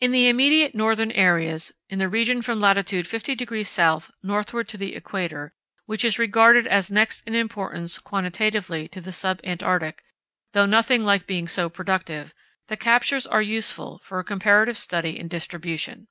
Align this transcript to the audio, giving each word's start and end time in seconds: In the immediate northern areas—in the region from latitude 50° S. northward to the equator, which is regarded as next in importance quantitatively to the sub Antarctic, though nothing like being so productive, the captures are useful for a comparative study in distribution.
In 0.00 0.10
the 0.10 0.28
immediate 0.28 0.74
northern 0.74 1.12
areas—in 1.12 2.00
the 2.00 2.08
region 2.08 2.42
from 2.42 2.58
latitude 2.60 3.06
50° 3.06 3.78
S. 3.96 4.10
northward 4.20 4.68
to 4.70 4.76
the 4.76 4.96
equator, 4.96 5.54
which 5.84 6.04
is 6.04 6.18
regarded 6.18 6.66
as 6.66 6.90
next 6.90 7.20
in 7.28 7.34
importance 7.36 8.00
quantitatively 8.00 8.88
to 8.88 9.00
the 9.00 9.12
sub 9.12 9.38
Antarctic, 9.44 10.02
though 10.52 10.66
nothing 10.66 11.04
like 11.04 11.28
being 11.28 11.46
so 11.46 11.68
productive, 11.68 12.34
the 12.66 12.76
captures 12.76 13.24
are 13.24 13.40
useful 13.40 14.00
for 14.02 14.18
a 14.18 14.24
comparative 14.24 14.76
study 14.76 15.16
in 15.16 15.28
distribution. 15.28 16.08